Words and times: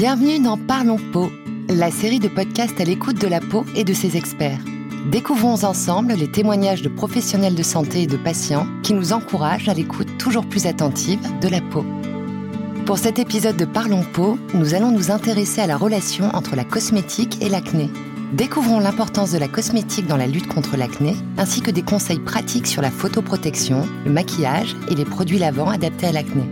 Bienvenue 0.00 0.38
dans 0.40 0.56
Parlons 0.56 0.96
Peau, 1.12 1.30
la 1.68 1.90
série 1.90 2.20
de 2.20 2.28
podcasts 2.28 2.80
à 2.80 2.84
l'écoute 2.84 3.20
de 3.20 3.26
la 3.26 3.38
peau 3.38 3.66
et 3.76 3.84
de 3.84 3.92
ses 3.92 4.16
experts. 4.16 4.64
Découvrons 5.10 5.62
ensemble 5.62 6.14
les 6.14 6.32
témoignages 6.32 6.80
de 6.80 6.88
professionnels 6.88 7.54
de 7.54 7.62
santé 7.62 8.04
et 8.04 8.06
de 8.06 8.16
patients 8.16 8.66
qui 8.82 8.94
nous 8.94 9.12
encouragent 9.12 9.68
à 9.68 9.74
l'écoute 9.74 10.16
toujours 10.16 10.46
plus 10.46 10.64
attentive 10.64 11.20
de 11.42 11.48
la 11.48 11.60
peau. 11.60 11.84
Pour 12.86 12.96
cet 12.96 13.18
épisode 13.18 13.58
de 13.58 13.66
Parlons 13.66 14.06
Peau, 14.14 14.38
nous 14.54 14.72
allons 14.72 14.90
nous 14.90 15.10
intéresser 15.10 15.60
à 15.60 15.66
la 15.66 15.76
relation 15.76 16.34
entre 16.34 16.56
la 16.56 16.64
cosmétique 16.64 17.36
et 17.42 17.50
l'acné. 17.50 17.90
Découvrons 18.32 18.80
l'importance 18.80 19.32
de 19.32 19.38
la 19.38 19.48
cosmétique 19.48 20.06
dans 20.06 20.16
la 20.16 20.28
lutte 20.28 20.48
contre 20.48 20.78
l'acné, 20.78 21.14
ainsi 21.36 21.60
que 21.60 21.70
des 21.70 21.82
conseils 21.82 22.20
pratiques 22.20 22.68
sur 22.68 22.80
la 22.80 22.90
photoprotection, 22.90 23.86
le 24.06 24.10
maquillage 24.10 24.74
et 24.90 24.94
les 24.94 25.04
produits 25.04 25.38
lavants 25.38 25.68
adaptés 25.68 26.06
à 26.06 26.12
l'acné. 26.12 26.44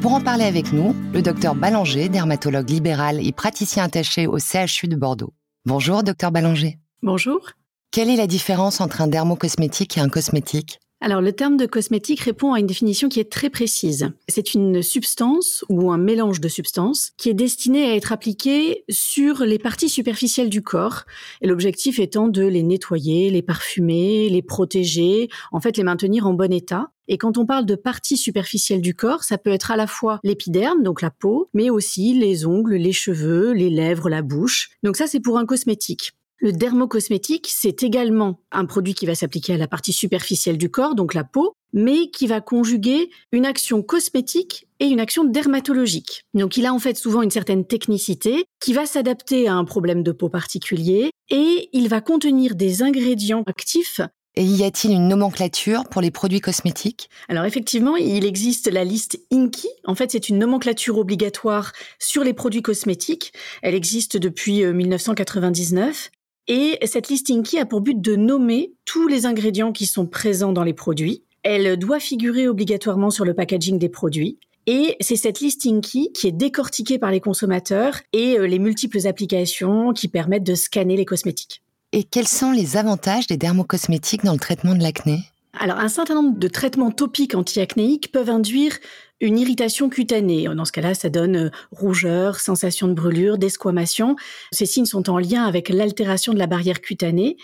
Pour 0.00 0.12
en 0.12 0.20
parler 0.20 0.44
avec 0.44 0.72
nous, 0.72 0.94
le 1.12 1.22
docteur 1.22 1.56
Ballanger, 1.56 2.08
dermatologue 2.08 2.70
libéral 2.70 3.18
et 3.26 3.32
praticien 3.32 3.82
attaché 3.82 4.28
au 4.28 4.38
CHU 4.38 4.86
de 4.86 4.94
Bordeaux. 4.94 5.32
Bonjour, 5.64 6.04
docteur 6.04 6.30
Ballanger. 6.30 6.78
Bonjour. 7.02 7.50
Quelle 7.90 8.08
est 8.08 8.16
la 8.16 8.28
différence 8.28 8.80
entre 8.80 9.00
un 9.00 9.08
dermocosmétique 9.08 9.98
et 9.98 10.00
un 10.00 10.08
cosmétique? 10.08 10.78
Alors 11.00 11.20
le 11.20 11.32
terme 11.32 11.56
de 11.56 11.66
cosmétique 11.66 12.20
répond 12.20 12.52
à 12.52 12.60
une 12.60 12.66
définition 12.66 13.08
qui 13.08 13.20
est 13.20 13.30
très 13.30 13.50
précise. 13.50 14.10
C'est 14.28 14.54
une 14.54 14.82
substance 14.82 15.64
ou 15.68 15.92
un 15.92 15.98
mélange 15.98 16.40
de 16.40 16.48
substances 16.48 17.12
qui 17.16 17.28
est 17.28 17.34
destiné 17.34 17.84
à 17.84 17.94
être 17.94 18.12
appliqué 18.12 18.84
sur 18.88 19.44
les 19.44 19.58
parties 19.58 19.88
superficielles 19.88 20.48
du 20.48 20.62
corps, 20.62 21.04
et 21.40 21.46
l'objectif 21.46 21.98
étant 21.98 22.28
de 22.28 22.44
les 22.44 22.62
nettoyer, 22.62 23.30
les 23.30 23.42
parfumer, 23.42 24.28
les 24.28 24.42
protéger, 24.42 25.28
en 25.52 25.60
fait 25.60 25.76
les 25.76 25.84
maintenir 25.84 26.26
en 26.26 26.34
bon 26.34 26.52
état. 26.52 26.90
Et 27.06 27.16
quand 27.16 27.38
on 27.38 27.46
parle 27.46 27.64
de 27.64 27.74
parties 27.74 28.18
superficielles 28.18 28.82
du 28.82 28.94
corps, 28.94 29.24
ça 29.24 29.38
peut 29.38 29.50
être 29.50 29.70
à 29.70 29.76
la 29.76 29.86
fois 29.86 30.20
l'épiderme, 30.24 30.82
donc 30.82 31.00
la 31.00 31.10
peau, 31.10 31.48
mais 31.54 31.70
aussi 31.70 32.12
les 32.12 32.44
ongles, 32.44 32.74
les 32.74 32.92
cheveux, 32.92 33.52
les 33.52 33.70
lèvres, 33.70 34.10
la 34.10 34.20
bouche. 34.20 34.70
Donc 34.82 34.96
ça, 34.96 35.06
c'est 35.06 35.20
pour 35.20 35.38
un 35.38 35.46
cosmétique. 35.46 36.12
Le 36.40 36.52
dermocosmétique, 36.52 37.48
c'est 37.50 37.82
également 37.82 38.40
un 38.52 38.64
produit 38.64 38.94
qui 38.94 39.06
va 39.06 39.16
s'appliquer 39.16 39.54
à 39.54 39.56
la 39.56 39.66
partie 39.66 39.92
superficielle 39.92 40.56
du 40.56 40.70
corps, 40.70 40.94
donc 40.94 41.14
la 41.14 41.24
peau, 41.24 41.54
mais 41.72 42.10
qui 42.10 42.28
va 42.28 42.40
conjuguer 42.40 43.10
une 43.32 43.44
action 43.44 43.82
cosmétique 43.82 44.68
et 44.78 44.86
une 44.86 45.00
action 45.00 45.24
dermatologique. 45.24 46.24
Donc 46.34 46.56
il 46.56 46.66
a 46.66 46.72
en 46.72 46.78
fait 46.78 46.96
souvent 46.96 47.22
une 47.22 47.32
certaine 47.32 47.66
technicité 47.66 48.44
qui 48.60 48.72
va 48.72 48.86
s'adapter 48.86 49.48
à 49.48 49.54
un 49.54 49.64
problème 49.64 50.04
de 50.04 50.12
peau 50.12 50.28
particulier 50.28 51.10
et 51.28 51.68
il 51.72 51.88
va 51.88 52.00
contenir 52.00 52.54
des 52.54 52.82
ingrédients 52.82 53.42
actifs 53.46 54.00
et 54.38 54.44
y 54.44 54.62
a-t-il 54.62 54.94
une 54.94 55.08
nomenclature 55.08 55.82
pour 55.88 56.00
les 56.00 56.12
produits 56.12 56.40
cosmétiques? 56.40 57.10
Alors 57.28 57.44
effectivement, 57.44 57.96
il 57.96 58.24
existe 58.24 58.70
la 58.70 58.84
liste 58.84 59.18
INCI. 59.32 59.68
En 59.84 59.96
fait, 59.96 60.12
c'est 60.12 60.28
une 60.28 60.38
nomenclature 60.38 60.96
obligatoire 60.96 61.72
sur 61.98 62.22
les 62.22 62.34
produits 62.34 62.62
cosmétiques. 62.62 63.32
Elle 63.62 63.74
existe 63.74 64.16
depuis 64.16 64.64
1999. 64.64 66.10
Et 66.48 66.78
cette 66.86 67.10
listing 67.10 67.42
key 67.42 67.58
a 67.58 67.66
pour 67.66 67.82
but 67.82 68.00
de 68.00 68.16
nommer 68.16 68.72
tous 68.86 69.06
les 69.06 69.26
ingrédients 69.26 69.70
qui 69.70 69.84
sont 69.84 70.06
présents 70.06 70.52
dans 70.52 70.64
les 70.64 70.72
produits. 70.72 71.22
Elle 71.42 71.76
doit 71.78 72.00
figurer 72.00 72.48
obligatoirement 72.48 73.10
sur 73.10 73.26
le 73.26 73.34
packaging 73.34 73.78
des 73.78 73.90
produits. 73.90 74.38
Et 74.66 74.96
c'est 75.00 75.16
cette 75.16 75.40
listing 75.40 75.82
key 75.82 76.10
qui 76.12 76.26
est 76.26 76.32
décortiquée 76.32 76.98
par 76.98 77.10
les 77.10 77.20
consommateurs 77.20 78.00
et 78.12 78.38
euh, 78.38 78.46
les 78.46 78.58
multiples 78.58 79.06
applications 79.06 79.92
qui 79.92 80.08
permettent 80.08 80.44
de 80.44 80.54
scanner 80.54 80.96
les 80.96 81.04
cosmétiques. 81.04 81.62
Et 81.92 82.04
quels 82.04 82.28
sont 82.28 82.52
les 82.52 82.76
avantages 82.76 83.26
des 83.26 83.38
dermocosmétiques 83.38 84.24
dans 84.24 84.32
le 84.32 84.38
traitement 84.38 84.74
de 84.74 84.82
l'acné? 84.82 85.20
Alors, 85.58 85.78
un 85.78 85.88
certain 85.88 86.14
nombre 86.14 86.38
de 86.38 86.48
traitements 86.48 86.90
topiques 86.90 87.34
anti-acnéiques 87.34 88.12
peuvent 88.12 88.30
induire 88.30 88.78
une 89.20 89.38
irritation 89.38 89.88
cutanée. 89.88 90.44
Dans 90.44 90.64
ce 90.64 90.72
cas-là, 90.72 90.94
ça 90.94 91.08
donne 91.08 91.36
euh, 91.36 91.50
rougeur, 91.72 92.38
sensation 92.38 92.86
de 92.86 92.92
brûlure, 92.92 93.36
d'esquamation. 93.36 94.16
Ces 94.52 94.66
signes 94.66 94.86
sont 94.86 95.10
en 95.10 95.18
lien 95.18 95.44
avec 95.44 95.68
l'altération 95.68 96.32
de 96.32 96.38
la 96.38 96.46
barrière 96.46 96.80
cutanée. 96.80 97.36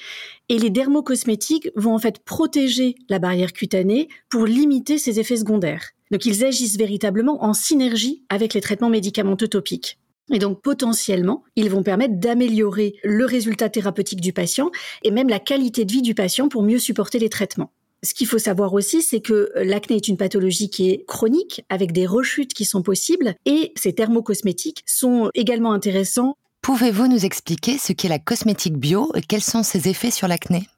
Et 0.48 0.58
les 0.58 0.70
dermocosmétiques 0.70 1.70
vont 1.74 1.94
en 1.94 1.98
fait 1.98 2.20
protéger 2.20 2.94
la 3.08 3.18
barrière 3.18 3.52
cutanée 3.52 4.08
pour 4.30 4.46
limiter 4.46 4.98
ces 4.98 5.18
effets 5.18 5.38
secondaires. 5.38 5.90
Donc, 6.12 6.26
ils 6.26 6.44
agissent 6.44 6.78
véritablement 6.78 7.42
en 7.44 7.54
synergie 7.54 8.24
avec 8.28 8.54
les 8.54 8.60
traitements 8.60 8.90
médicamenteux 8.90 9.48
topiques. 9.48 9.98
Et 10.32 10.38
donc 10.38 10.62
potentiellement, 10.62 11.44
ils 11.54 11.68
vont 11.68 11.82
permettre 11.82 12.14
d'améliorer 12.18 12.94
le 13.04 13.26
résultat 13.26 13.68
thérapeutique 13.68 14.22
du 14.22 14.32
patient 14.32 14.70
et 15.02 15.10
même 15.10 15.28
la 15.28 15.38
qualité 15.38 15.84
de 15.84 15.92
vie 15.92 16.00
du 16.00 16.14
patient 16.14 16.48
pour 16.48 16.62
mieux 16.62 16.78
supporter 16.78 17.18
les 17.18 17.28
traitements. 17.28 17.70
Ce 18.04 18.12
qu'il 18.12 18.26
faut 18.26 18.38
savoir 18.38 18.74
aussi, 18.74 19.00
c'est 19.00 19.20
que 19.20 19.50
l'acné 19.56 19.96
est 19.96 20.08
une 20.08 20.18
pathologie 20.18 20.68
qui 20.68 20.90
est 20.90 21.06
chronique, 21.06 21.64
avec 21.70 21.92
des 21.92 22.06
rechutes 22.06 22.52
qui 22.52 22.66
sont 22.66 22.82
possibles, 22.82 23.34
et 23.46 23.72
ces 23.76 23.94
thermocosmétiques 23.94 24.82
sont 24.84 25.30
également 25.34 25.72
intéressants. 25.72 26.36
Pouvez-vous 26.60 27.08
nous 27.08 27.24
expliquer 27.24 27.78
ce 27.78 27.94
qu'est 27.94 28.08
la 28.08 28.18
cosmétique 28.18 28.76
bio 28.76 29.10
et 29.14 29.22
quels 29.22 29.42
sont 29.42 29.62
ses 29.62 29.88
effets 29.88 30.10
sur 30.10 30.28
l'acné? 30.28 30.68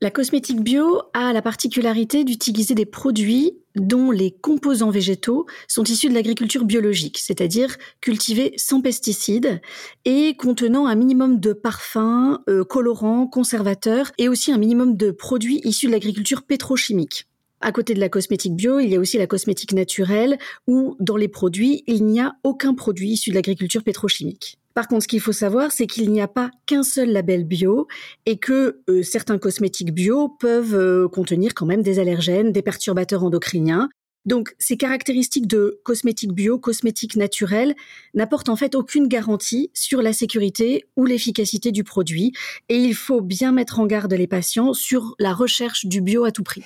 La 0.00 0.10
cosmétique 0.10 0.60
bio 0.60 1.02
a 1.14 1.32
la 1.32 1.40
particularité 1.40 2.24
d'utiliser 2.24 2.74
des 2.74 2.86
produits 2.86 3.52
dont 3.76 4.10
les 4.10 4.30
composants 4.30 4.90
végétaux 4.90 5.46
sont 5.68 5.84
issus 5.84 6.08
de 6.08 6.14
l'agriculture 6.14 6.64
biologique, 6.64 7.18
c'est-à-dire 7.18 7.76
cultivés 8.00 8.52
sans 8.56 8.80
pesticides 8.80 9.60
et 10.04 10.36
contenant 10.36 10.86
un 10.86 10.94
minimum 10.94 11.40
de 11.40 11.52
parfums, 11.52 12.38
euh, 12.48 12.64
colorants, 12.64 13.26
conservateurs 13.26 14.12
et 14.18 14.28
aussi 14.28 14.52
un 14.52 14.58
minimum 14.58 14.96
de 14.96 15.10
produits 15.10 15.60
issus 15.64 15.86
de 15.86 15.92
l'agriculture 15.92 16.42
pétrochimique. 16.42 17.26
À 17.60 17.70
côté 17.70 17.94
de 17.94 18.00
la 18.00 18.08
cosmétique 18.08 18.56
bio, 18.56 18.80
il 18.80 18.90
y 18.90 18.96
a 18.96 18.98
aussi 18.98 19.18
la 19.18 19.28
cosmétique 19.28 19.72
naturelle 19.72 20.36
où 20.66 20.96
dans 20.98 21.16
les 21.16 21.28
produits, 21.28 21.84
il 21.86 22.04
n'y 22.04 22.20
a 22.20 22.34
aucun 22.42 22.74
produit 22.74 23.10
issu 23.10 23.30
de 23.30 23.36
l'agriculture 23.36 23.84
pétrochimique. 23.84 24.58
Par 24.74 24.88
contre, 24.88 25.02
ce 25.02 25.08
qu'il 25.08 25.20
faut 25.20 25.32
savoir, 25.32 25.70
c'est 25.72 25.86
qu'il 25.86 26.10
n'y 26.10 26.20
a 26.20 26.28
pas 26.28 26.50
qu'un 26.66 26.82
seul 26.82 27.10
label 27.10 27.44
bio 27.44 27.88
et 28.26 28.38
que 28.38 28.80
euh, 28.88 29.02
certains 29.02 29.38
cosmétiques 29.38 29.92
bio 29.92 30.28
peuvent 30.28 30.74
euh, 30.74 31.08
contenir 31.08 31.54
quand 31.54 31.66
même 31.66 31.82
des 31.82 31.98
allergènes, 31.98 32.52
des 32.52 32.62
perturbateurs 32.62 33.24
endocriniens. 33.24 33.88
Donc, 34.24 34.54
ces 34.58 34.76
caractéristiques 34.76 35.48
de 35.48 35.80
cosmétiques 35.84 36.32
bio, 36.32 36.58
cosmétiques 36.58 37.16
naturels, 37.16 37.74
n'apportent 38.14 38.48
en 38.48 38.56
fait 38.56 38.74
aucune 38.76 39.08
garantie 39.08 39.70
sur 39.74 40.00
la 40.00 40.12
sécurité 40.12 40.84
ou 40.96 41.04
l'efficacité 41.04 41.72
du 41.72 41.82
produit 41.82 42.32
et 42.68 42.76
il 42.76 42.94
faut 42.94 43.20
bien 43.20 43.50
mettre 43.50 43.80
en 43.80 43.86
garde 43.86 44.12
les 44.12 44.28
patients 44.28 44.74
sur 44.74 45.16
la 45.18 45.34
recherche 45.34 45.86
du 45.86 46.00
bio 46.00 46.24
à 46.24 46.30
tout 46.30 46.44
prix. 46.44 46.62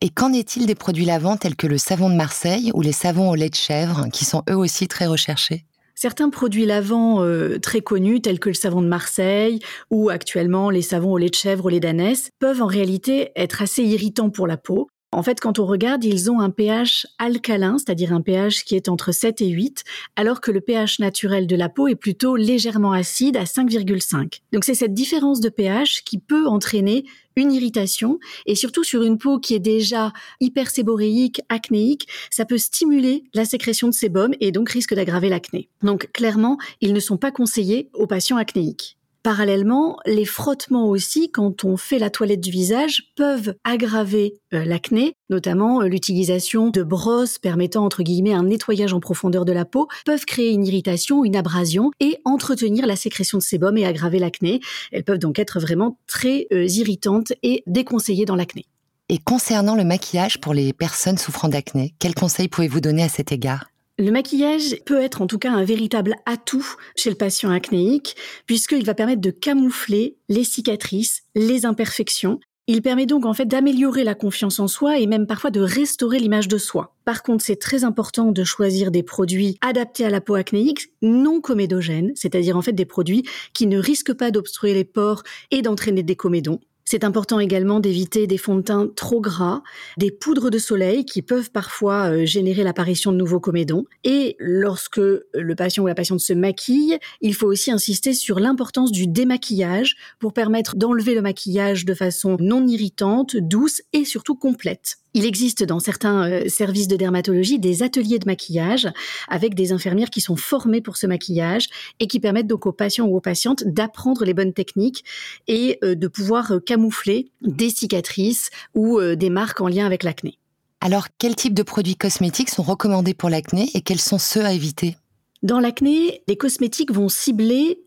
Et 0.00 0.10
qu'en 0.10 0.32
est-il 0.32 0.66
des 0.66 0.74
produits 0.74 1.06
lavants 1.06 1.36
tels 1.36 1.56
que 1.56 1.66
le 1.66 1.78
savon 1.78 2.08
de 2.10 2.14
Marseille 2.14 2.70
ou 2.74 2.82
les 2.82 2.92
savons 2.92 3.30
au 3.30 3.34
lait 3.34 3.50
de 3.50 3.56
chèvre, 3.56 4.06
qui 4.12 4.24
sont 4.24 4.44
eux 4.48 4.56
aussi 4.56 4.86
très 4.86 5.06
recherchés? 5.06 5.64
Certains 6.00 6.30
produits 6.30 6.64
lavants 6.64 7.24
euh, 7.24 7.58
très 7.58 7.80
connus, 7.80 8.20
tels 8.20 8.38
que 8.38 8.50
le 8.50 8.54
savon 8.54 8.82
de 8.82 8.86
Marseille 8.86 9.58
ou 9.90 10.10
actuellement 10.10 10.70
les 10.70 10.80
savons 10.80 11.14
au 11.14 11.18
lait 11.18 11.28
de 11.28 11.34
chèvre, 11.34 11.64
au 11.64 11.70
lait 11.70 11.80
d'ânesse, 11.80 12.30
peuvent 12.38 12.62
en 12.62 12.68
réalité 12.68 13.32
être 13.34 13.62
assez 13.62 13.82
irritants 13.82 14.30
pour 14.30 14.46
la 14.46 14.56
peau. 14.56 14.88
En 15.10 15.22
fait, 15.22 15.40
quand 15.40 15.58
on 15.58 15.64
regarde, 15.64 16.04
ils 16.04 16.30
ont 16.30 16.40
un 16.40 16.50
pH 16.50 17.06
alcalin, 17.18 17.78
c'est-à-dire 17.78 18.12
un 18.12 18.20
pH 18.20 18.64
qui 18.64 18.76
est 18.76 18.90
entre 18.90 19.10
7 19.10 19.40
et 19.40 19.48
8, 19.48 19.82
alors 20.16 20.42
que 20.42 20.50
le 20.50 20.60
pH 20.60 20.98
naturel 20.98 21.46
de 21.46 21.56
la 21.56 21.70
peau 21.70 21.88
est 21.88 21.94
plutôt 21.94 22.36
légèrement 22.36 22.92
acide 22.92 23.38
à 23.38 23.44
5,5. 23.44 24.40
Donc 24.52 24.64
c'est 24.64 24.74
cette 24.74 24.92
différence 24.92 25.40
de 25.40 25.48
pH 25.48 26.02
qui 26.04 26.18
peut 26.18 26.46
entraîner 26.46 27.06
une 27.36 27.52
irritation 27.52 28.18
et 28.44 28.54
surtout 28.54 28.84
sur 28.84 29.02
une 29.02 29.16
peau 29.16 29.38
qui 29.38 29.54
est 29.54 29.60
déjà 29.60 30.12
hyperséborique, 30.40 31.40
acnéique, 31.48 32.06
ça 32.30 32.44
peut 32.44 32.58
stimuler 32.58 33.24
la 33.32 33.46
sécrétion 33.46 33.88
de 33.88 33.94
sébum 33.94 34.34
et 34.40 34.52
donc 34.52 34.68
risque 34.68 34.94
d'aggraver 34.94 35.30
l'acné. 35.30 35.70
Donc 35.82 36.10
clairement, 36.12 36.58
ils 36.82 36.92
ne 36.92 37.00
sont 37.00 37.16
pas 37.16 37.30
conseillés 37.30 37.88
aux 37.94 38.06
patients 38.06 38.36
acnéiques. 38.36 38.97
Parallèlement, 39.24 39.96
les 40.06 40.24
frottements 40.24 40.88
aussi, 40.88 41.30
quand 41.30 41.64
on 41.64 41.76
fait 41.76 41.98
la 41.98 42.08
toilette 42.08 42.40
du 42.40 42.52
visage, 42.52 43.12
peuvent 43.16 43.56
aggraver 43.64 44.34
euh, 44.54 44.64
l'acné, 44.64 45.14
notamment 45.28 45.82
euh, 45.82 45.88
l'utilisation 45.88 46.70
de 46.70 46.84
brosses 46.84 47.38
permettant 47.38 47.84
entre 47.84 48.04
guillemets 48.04 48.32
un 48.32 48.44
nettoyage 48.44 48.92
en 48.92 49.00
profondeur 49.00 49.44
de 49.44 49.52
la 49.52 49.64
peau, 49.64 49.88
peuvent 50.04 50.24
créer 50.24 50.52
une 50.52 50.64
irritation, 50.64 51.24
une 51.24 51.34
abrasion 51.34 51.90
et 51.98 52.18
entretenir 52.24 52.86
la 52.86 52.94
sécrétion 52.94 53.38
de 53.38 53.42
sébum 53.42 53.76
et 53.76 53.84
aggraver 53.84 54.20
l'acné. 54.20 54.60
Elles 54.92 55.04
peuvent 55.04 55.18
donc 55.18 55.40
être 55.40 55.58
vraiment 55.58 55.98
très 56.06 56.46
euh, 56.52 56.66
irritantes 56.66 57.32
et 57.42 57.64
déconseillées 57.66 58.24
dans 58.24 58.36
l'acné. 58.36 58.66
Et 59.08 59.18
concernant 59.18 59.74
le 59.74 59.84
maquillage 59.84 60.40
pour 60.40 60.54
les 60.54 60.72
personnes 60.72 61.18
souffrant 61.18 61.48
d'acné, 61.48 61.94
quels 61.98 62.14
conseils 62.14 62.48
pouvez-vous 62.48 62.80
donner 62.80 63.02
à 63.02 63.08
cet 63.08 63.32
égard? 63.32 63.66
Le 63.98 64.12
maquillage 64.12 64.76
peut 64.86 65.00
être 65.00 65.22
en 65.22 65.26
tout 65.26 65.38
cas 65.38 65.50
un 65.50 65.64
véritable 65.64 66.14
atout 66.24 66.66
chez 66.94 67.10
le 67.10 67.16
patient 67.16 67.50
acnéique, 67.50 68.16
puisqu'il 68.46 68.84
va 68.84 68.94
permettre 68.94 69.20
de 69.20 69.30
camoufler 69.30 70.16
les 70.28 70.44
cicatrices, 70.44 71.24
les 71.34 71.66
imperfections. 71.66 72.38
Il 72.68 72.82
permet 72.82 73.06
donc 73.06 73.24
en 73.26 73.32
fait 73.32 73.46
d'améliorer 73.46 74.04
la 74.04 74.14
confiance 74.14 74.60
en 74.60 74.68
soi 74.68 74.98
et 74.98 75.06
même 75.06 75.26
parfois 75.26 75.50
de 75.50 75.60
restaurer 75.60 76.18
l'image 76.18 76.48
de 76.48 76.58
soi. 76.58 76.94
Par 77.04 77.22
contre, 77.22 77.42
c'est 77.42 77.56
très 77.56 77.82
important 77.82 78.30
de 78.30 78.44
choisir 78.44 78.90
des 78.90 79.02
produits 79.02 79.58
adaptés 79.62 80.04
à 80.04 80.10
la 80.10 80.20
peau 80.20 80.34
acnéique, 80.34 80.92
non 81.02 81.40
comédogènes, 81.40 82.12
c'est-à-dire 82.14 82.56
en 82.56 82.62
fait 82.62 82.74
des 82.74 82.84
produits 82.84 83.24
qui 83.52 83.66
ne 83.66 83.78
risquent 83.78 84.12
pas 84.12 84.30
d'obstruer 84.30 84.74
les 84.74 84.84
pores 84.84 85.22
et 85.50 85.62
d'entraîner 85.62 86.02
des 86.02 86.16
comédons. 86.16 86.60
C'est 86.90 87.04
important 87.04 87.38
également 87.38 87.80
d'éviter 87.80 88.26
des 88.26 88.38
fonds 88.38 88.56
de 88.56 88.62
teint 88.62 88.88
trop 88.96 89.20
gras, 89.20 89.62
des 89.98 90.10
poudres 90.10 90.48
de 90.48 90.56
soleil 90.56 91.04
qui 91.04 91.20
peuvent 91.20 91.50
parfois 91.50 92.10
euh, 92.10 92.24
générer 92.24 92.64
l'apparition 92.64 93.12
de 93.12 93.18
nouveaux 93.18 93.40
comédons. 93.40 93.84
Et 94.04 94.36
lorsque 94.38 94.96
le 94.96 95.54
patient 95.54 95.82
ou 95.82 95.86
la 95.86 95.94
patiente 95.94 96.20
se 96.20 96.32
maquille, 96.32 96.96
il 97.20 97.34
faut 97.34 97.46
aussi 97.46 97.70
insister 97.70 98.14
sur 98.14 98.40
l'importance 98.40 98.90
du 98.90 99.06
démaquillage 99.06 99.96
pour 100.18 100.32
permettre 100.32 100.76
d'enlever 100.76 101.14
le 101.14 101.20
maquillage 101.20 101.84
de 101.84 101.92
façon 101.92 102.38
non 102.40 102.66
irritante, 102.66 103.36
douce 103.36 103.82
et 103.92 104.06
surtout 104.06 104.34
complète. 104.34 104.96
Il 105.18 105.26
existe 105.26 105.64
dans 105.64 105.80
certains 105.80 106.30
euh, 106.30 106.48
services 106.48 106.86
de 106.86 106.94
dermatologie 106.94 107.58
des 107.58 107.82
ateliers 107.82 108.20
de 108.20 108.26
maquillage 108.26 108.86
avec 109.26 109.56
des 109.56 109.72
infirmières 109.72 110.10
qui 110.10 110.20
sont 110.20 110.36
formées 110.36 110.80
pour 110.80 110.96
ce 110.96 111.08
maquillage 111.08 111.66
et 111.98 112.06
qui 112.06 112.20
permettent 112.20 112.46
donc 112.46 112.66
aux 112.66 112.72
patients 112.72 113.04
ou 113.04 113.16
aux 113.16 113.20
patientes 113.20 113.64
d'apprendre 113.66 114.24
les 114.24 114.32
bonnes 114.32 114.52
techniques 114.52 115.04
et 115.48 115.76
euh, 115.82 115.96
de 115.96 116.06
pouvoir 116.06 116.52
euh, 116.52 116.60
camoufler 116.60 117.32
des 117.40 117.68
cicatrices 117.68 118.50
ou 118.76 119.00
des 119.00 119.28
marques 119.28 119.60
en 119.60 119.66
lien 119.66 119.86
avec 119.86 120.04
l'acné. 120.04 120.38
Alors, 120.80 121.08
quel 121.18 121.34
type 121.34 121.54
de 121.54 121.64
produits 121.64 121.96
cosmétiques 121.96 122.50
sont 122.50 122.62
recommandés 122.62 123.14
pour 123.14 123.28
l'acné 123.28 123.70
et 123.74 123.80
quels 123.80 124.00
sont 124.00 124.18
ceux 124.18 124.44
à 124.44 124.52
éviter? 124.52 124.96
Dans 125.42 125.58
l'acné, 125.58 126.22
les 126.28 126.36
cosmétiques 126.36 126.92
vont 126.92 127.08
cibler 127.08 127.80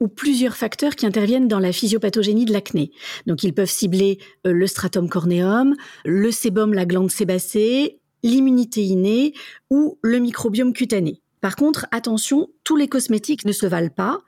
ou 0.00 0.08
plusieurs 0.08 0.56
facteurs 0.56 0.96
qui 0.96 1.06
interviennent 1.06 1.48
dans 1.48 1.58
la 1.58 1.72
physiopathogénie 1.72 2.44
de 2.44 2.52
l'acné. 2.52 2.90
Donc 3.26 3.42
ils 3.42 3.54
peuvent 3.54 3.70
cibler 3.70 4.18
euh, 4.46 4.52
le 4.52 4.66
stratum 4.66 5.08
corneum, 5.08 5.74
le 6.04 6.30
sébum, 6.30 6.74
la 6.74 6.86
glande 6.86 7.10
sébacée, 7.10 8.00
l'immunité 8.22 8.82
innée 8.82 9.34
ou 9.70 9.98
le 10.02 10.18
microbiome 10.18 10.72
cutané. 10.72 11.22
Par 11.40 11.56
contre, 11.56 11.86
attention, 11.90 12.48
tous 12.64 12.76
les 12.76 12.88
cosmétiques 12.88 13.44
ne 13.44 13.52
se 13.52 13.66
valent 13.66 13.90
pas. 13.90 14.20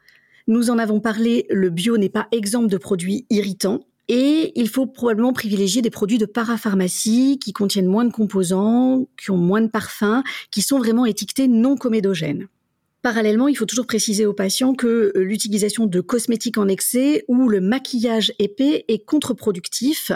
Nous 0.46 0.70
en 0.70 0.78
avons 0.78 1.00
parlé, 1.00 1.46
le 1.48 1.70
bio 1.70 1.96
n'est 1.96 2.08
pas 2.08 2.26
exemple 2.32 2.68
de 2.68 2.76
produits 2.76 3.26
irritants. 3.30 3.86
Et 4.08 4.52
il 4.56 4.68
faut 4.68 4.86
probablement 4.86 5.32
privilégier 5.32 5.80
des 5.80 5.90
produits 5.90 6.18
de 6.18 6.26
parapharmacie 6.26 7.38
qui 7.38 7.54
contiennent 7.54 7.86
moins 7.86 8.04
de 8.04 8.12
composants, 8.12 9.06
qui 9.18 9.30
ont 9.30 9.38
moins 9.38 9.62
de 9.62 9.68
parfums, 9.68 10.22
qui 10.50 10.60
sont 10.60 10.78
vraiment 10.78 11.06
étiquetés 11.06 11.48
non 11.48 11.76
comédogènes. 11.76 12.48
Parallèlement, 13.04 13.48
il 13.48 13.54
faut 13.54 13.66
toujours 13.66 13.86
préciser 13.86 14.24
aux 14.24 14.32
patients 14.32 14.72
que 14.72 15.12
euh, 15.14 15.24
l'utilisation 15.24 15.84
de 15.84 16.00
cosmétiques 16.00 16.56
en 16.56 16.68
excès 16.68 17.26
ou 17.28 17.50
le 17.50 17.60
maquillage 17.60 18.32
épais 18.38 18.86
est 18.88 19.04
contre-productif. 19.04 20.10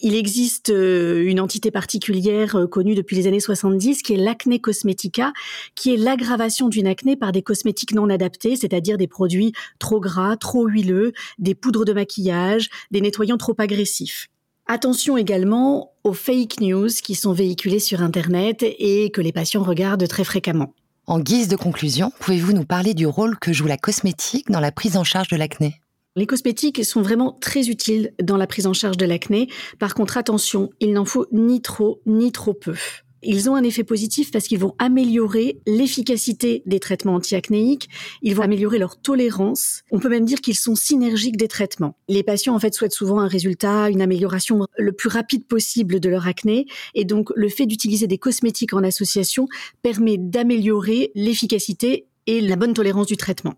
Il 0.00 0.14
existe 0.14 0.70
euh, 0.70 1.22
une 1.22 1.38
entité 1.38 1.70
particulière 1.70 2.56
euh, 2.56 2.66
connue 2.66 2.94
depuis 2.94 3.14
les 3.14 3.26
années 3.26 3.40
70 3.40 4.00
qui 4.00 4.14
est 4.14 4.16
l'acné 4.16 4.58
cosmetica, 4.58 5.34
qui 5.74 5.92
est 5.92 5.98
l'aggravation 5.98 6.70
d'une 6.70 6.86
acné 6.86 7.14
par 7.14 7.32
des 7.32 7.42
cosmétiques 7.42 7.92
non 7.92 8.08
adaptés, 8.08 8.56
c'est-à-dire 8.56 8.96
des 8.96 9.06
produits 9.06 9.52
trop 9.78 10.00
gras, 10.00 10.38
trop 10.38 10.66
huileux, 10.66 11.12
des 11.38 11.54
poudres 11.54 11.84
de 11.84 11.92
maquillage, 11.92 12.70
des 12.90 13.02
nettoyants 13.02 13.36
trop 13.36 13.54
agressifs. 13.58 14.28
Attention 14.64 15.18
également 15.18 15.92
aux 16.04 16.14
fake 16.14 16.62
news 16.62 16.88
qui 16.88 17.16
sont 17.16 17.34
véhiculés 17.34 17.80
sur 17.80 18.00
Internet 18.00 18.64
et 18.78 19.10
que 19.10 19.20
les 19.20 19.32
patients 19.32 19.62
regardent 19.62 20.08
très 20.08 20.24
fréquemment. 20.24 20.72
En 21.10 21.18
guise 21.18 21.48
de 21.48 21.56
conclusion, 21.56 22.12
pouvez-vous 22.20 22.52
nous 22.52 22.64
parler 22.64 22.94
du 22.94 23.04
rôle 23.04 23.36
que 23.36 23.52
joue 23.52 23.66
la 23.66 23.76
cosmétique 23.76 24.48
dans 24.48 24.60
la 24.60 24.70
prise 24.70 24.96
en 24.96 25.02
charge 25.02 25.26
de 25.26 25.36
l'acné? 25.36 25.80
Les 26.14 26.24
cosmétiques 26.24 26.84
sont 26.84 27.02
vraiment 27.02 27.36
très 27.40 27.68
utiles 27.68 28.12
dans 28.22 28.36
la 28.36 28.46
prise 28.46 28.68
en 28.68 28.72
charge 28.74 28.96
de 28.96 29.06
l'acné. 29.06 29.48
Par 29.80 29.94
contre, 29.94 30.18
attention, 30.18 30.70
il 30.78 30.92
n'en 30.92 31.04
faut 31.04 31.26
ni 31.32 31.62
trop 31.62 32.00
ni 32.06 32.30
trop 32.30 32.54
peu. 32.54 32.76
Ils 33.22 33.50
ont 33.50 33.54
un 33.54 33.62
effet 33.62 33.84
positif 33.84 34.30
parce 34.30 34.46
qu'ils 34.46 34.58
vont 34.58 34.74
améliorer 34.78 35.58
l'efficacité 35.66 36.62
des 36.66 36.80
traitements 36.80 37.14
antiacnéiques, 37.14 37.88
ils 38.22 38.34
vont 38.34 38.42
améliorer 38.42 38.78
leur 38.78 39.00
tolérance. 39.00 39.82
On 39.90 39.98
peut 39.98 40.08
même 40.08 40.24
dire 40.24 40.40
qu'ils 40.40 40.56
sont 40.56 40.74
synergiques 40.74 41.36
des 41.36 41.48
traitements. 41.48 41.96
Les 42.08 42.22
patients 42.22 42.54
en 42.54 42.58
fait 42.58 42.74
souhaitent 42.74 42.92
souvent 42.92 43.20
un 43.20 43.28
résultat, 43.28 43.90
une 43.90 44.02
amélioration 44.02 44.66
le 44.76 44.92
plus 44.92 45.08
rapide 45.08 45.46
possible 45.46 46.00
de 46.00 46.08
leur 46.08 46.26
acné 46.26 46.66
et 46.94 47.04
donc 47.04 47.30
le 47.36 47.48
fait 47.48 47.66
d'utiliser 47.66 48.06
des 48.06 48.18
cosmétiques 48.18 48.72
en 48.72 48.82
association 48.82 49.48
permet 49.82 50.16
d'améliorer 50.16 51.10
l'efficacité 51.14 52.06
et 52.26 52.40
la 52.40 52.56
bonne 52.56 52.74
tolérance 52.74 53.06
du 53.06 53.16
traitement. 53.16 53.54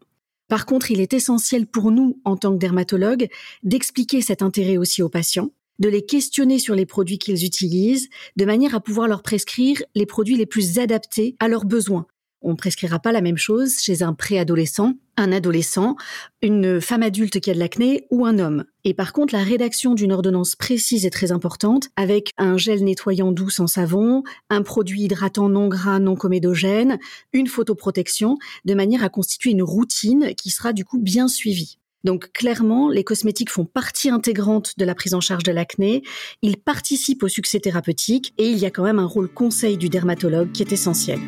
Par 0.48 0.66
contre, 0.66 0.90
il 0.90 1.00
est 1.00 1.14
essentiel 1.14 1.66
pour 1.66 1.90
nous, 1.90 2.20
en 2.24 2.36
tant 2.36 2.52
que 2.52 2.58
dermatologues, 2.58 3.28
d'expliquer 3.62 4.20
cet 4.20 4.42
intérêt 4.42 4.76
aussi 4.76 5.02
aux 5.02 5.08
patients 5.08 5.50
de 5.82 5.88
les 5.88 6.06
questionner 6.06 6.60
sur 6.60 6.76
les 6.76 6.86
produits 6.86 7.18
qu'ils 7.18 7.44
utilisent, 7.44 8.08
de 8.36 8.44
manière 8.44 8.76
à 8.76 8.80
pouvoir 8.80 9.08
leur 9.08 9.22
prescrire 9.22 9.82
les 9.96 10.06
produits 10.06 10.36
les 10.36 10.46
plus 10.46 10.78
adaptés 10.78 11.34
à 11.40 11.48
leurs 11.48 11.64
besoins. 11.64 12.06
On 12.40 12.52
ne 12.52 12.56
prescrira 12.56 13.00
pas 13.00 13.10
la 13.10 13.20
même 13.20 13.36
chose 13.36 13.80
chez 13.80 14.02
un 14.02 14.14
préadolescent, 14.14 14.94
un 15.16 15.32
adolescent, 15.32 15.96
une 16.40 16.80
femme 16.80 17.02
adulte 17.02 17.40
qui 17.40 17.50
a 17.50 17.54
de 17.54 17.58
l'acné 17.58 18.06
ou 18.10 18.24
un 18.26 18.38
homme. 18.38 18.64
Et 18.84 18.94
par 18.94 19.12
contre, 19.12 19.34
la 19.34 19.42
rédaction 19.42 19.94
d'une 19.94 20.12
ordonnance 20.12 20.54
précise 20.54 21.04
est 21.04 21.10
très 21.10 21.32
importante 21.32 21.88
avec 21.96 22.30
un 22.38 22.56
gel 22.56 22.84
nettoyant 22.84 23.32
doux 23.32 23.50
sans 23.50 23.66
savon, 23.66 24.22
un 24.50 24.62
produit 24.62 25.02
hydratant 25.02 25.48
non 25.48 25.66
gras 25.66 25.98
non 25.98 26.14
comédogène, 26.14 26.98
une 27.32 27.48
photoprotection, 27.48 28.38
de 28.64 28.74
manière 28.74 29.02
à 29.02 29.08
constituer 29.08 29.50
une 29.50 29.62
routine 29.64 30.32
qui 30.36 30.50
sera 30.50 30.72
du 30.72 30.84
coup 30.84 30.98
bien 30.98 31.26
suivie. 31.26 31.78
Donc 32.04 32.32
clairement, 32.32 32.88
les 32.88 33.04
cosmétiques 33.04 33.50
font 33.50 33.64
partie 33.64 34.10
intégrante 34.10 34.78
de 34.78 34.84
la 34.84 34.94
prise 34.94 35.14
en 35.14 35.20
charge 35.20 35.44
de 35.44 35.52
l'acné, 35.52 36.02
ils 36.42 36.56
participent 36.56 37.22
au 37.22 37.28
succès 37.28 37.60
thérapeutique 37.60 38.34
et 38.38 38.48
il 38.48 38.58
y 38.58 38.66
a 38.66 38.70
quand 38.70 38.84
même 38.84 38.98
un 38.98 39.06
rôle 39.06 39.28
conseil 39.28 39.76
du 39.76 39.88
dermatologue 39.88 40.52
qui 40.52 40.62
est 40.62 40.72
essentiel. 40.72 41.20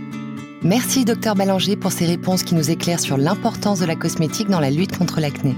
Merci 0.63 1.05
docteur 1.05 1.35
Ballanger 1.35 1.77
pour 1.77 1.93
ces 1.93 2.07
réponses 2.07 2.43
qui 2.43 2.55
nous 2.55 2.71
éclairent 2.71 3.01
sur 3.01 3.19
l'importance 3.19 3.81
de 3.81 3.85
la 3.85 3.97
cosmétique 3.97 4.49
dans 4.49 4.61
la 4.61 4.71
lutte 4.71 4.97
contre 4.97 5.21
l'acné. 5.21 5.55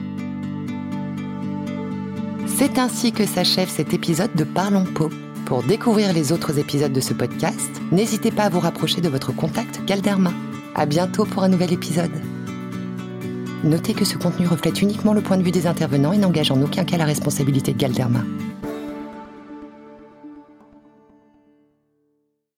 C'est 2.47 2.79
ainsi 2.79 3.13
que 3.13 3.27
s'achève 3.27 3.69
cet 3.69 3.95
épisode 3.95 4.35
de 4.35 4.43
Parlons 4.43 4.85
Peau. 4.85 5.11
Pour 5.45 5.63
découvrir 5.63 6.13
les 6.13 6.33
autres 6.33 6.59
épisodes 6.59 6.93
de 6.93 7.01
ce 7.01 7.15
podcast, 7.15 7.71
n'hésitez 7.93 8.33
pas 8.33 8.45
à 8.45 8.49
vous 8.49 8.61
rapprocher 8.61 9.01
de 9.01 9.09
votre 9.09 9.33
contact 9.33 9.85
Galderma. 9.85 10.33
À 10.75 10.87
bientôt 10.87 11.25
pour 11.25 11.45
un 11.45 11.49
nouvel 11.49 11.73
épisode. 11.73 12.11
Notez 13.67 13.95
que 13.95 14.05
ce 14.05 14.17
contenu 14.17 14.47
reflète 14.47 14.81
uniquement 14.81 15.13
le 15.13 15.21
point 15.21 15.37
de 15.37 15.43
vue 15.43 15.51
des 15.51 15.67
intervenants 15.67 16.13
et 16.13 16.19
n'engage 16.19 16.53
en 16.53 16.63
aucun 16.63 16.85
cas 16.85 16.99
la 16.99 17.05
responsabilité 17.05 17.73
de 17.73 17.79
Galderma. 17.79 18.21